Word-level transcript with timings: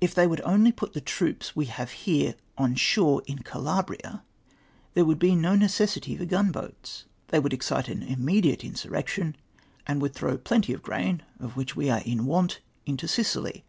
If 0.00 0.12
they 0.12 0.26
would 0.26 0.40
only 0.40 0.72
put 0.72 0.92
the 0.92 1.00
troops 1.00 1.54
we 1.54 1.66
have 1.66 1.92
here 2.02 2.34
on 2.58 2.74
shore 2.74 3.22
in 3.28 3.44
Calabria, 3.44 4.24
there 4.94 5.04
would 5.04 5.20
be 5.20 5.36
no 5.36 5.54
necessity 5.54 6.16
for 6.16 6.24
gun 6.24 6.50
boats. 6.50 7.04
They 7.28 7.38
would 7.38 7.52
excite 7.52 7.86
an 7.86 8.02
immediate 8.02 8.64
insurrection, 8.64 9.36
and 9.86 10.02
would 10.02 10.14
throw 10.14 10.36
plenty 10.36 10.72
of 10.72 10.82
grain, 10.82 11.22
of 11.38 11.54
which 11.56 11.76
we 11.76 11.88
are 11.88 12.00
in 12.00 12.26
want, 12.26 12.58
into 12.86 13.06
Sicily. 13.06 13.62